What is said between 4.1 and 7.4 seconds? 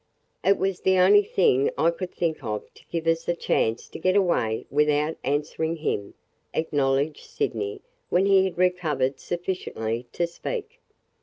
away without answering him," acknowledged